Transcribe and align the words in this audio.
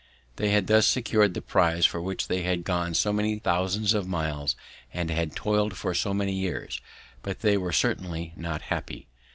They 0.37 0.49
had 0.49 0.65
thus 0.65 0.87
secured 0.87 1.35
the 1.35 1.43
prize 1.43 1.85
for 1.85 2.01
which 2.01 2.27
they 2.27 2.41
had 2.41 2.63
gone 2.63 2.95
so 2.95 3.13
many 3.13 3.37
thousands 3.37 3.93
of 3.93 4.07
miles 4.07 4.55
and 4.91 5.11
had 5.11 5.35
toiled 5.35 5.77
for 5.77 5.93
so 5.93 6.11
many 6.11 6.33
years, 6.33 6.81
but 7.21 7.41
they 7.41 7.55
were 7.55 7.71
certainly 7.71 8.33
not 8.35 8.63
happy. 8.63 9.09